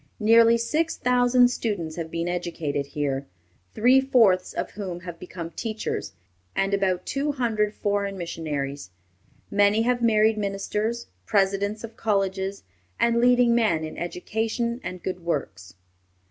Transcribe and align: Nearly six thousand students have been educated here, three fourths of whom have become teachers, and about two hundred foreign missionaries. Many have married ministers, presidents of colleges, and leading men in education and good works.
Nearly 0.19 0.57
six 0.57 0.97
thousand 0.97 1.49
students 1.49 1.95
have 1.95 2.09
been 2.09 2.27
educated 2.27 2.87
here, 2.87 3.27
three 3.75 4.01
fourths 4.01 4.51
of 4.51 4.71
whom 4.71 5.01
have 5.01 5.19
become 5.19 5.51
teachers, 5.51 6.13
and 6.55 6.73
about 6.73 7.05
two 7.05 7.33
hundred 7.33 7.75
foreign 7.75 8.17
missionaries. 8.17 8.89
Many 9.51 9.83
have 9.83 10.01
married 10.01 10.39
ministers, 10.39 11.05
presidents 11.27 11.83
of 11.83 11.97
colleges, 11.97 12.63
and 12.99 13.21
leading 13.21 13.53
men 13.53 13.83
in 13.83 13.95
education 13.95 14.81
and 14.83 15.03
good 15.03 15.19
works. 15.23 15.75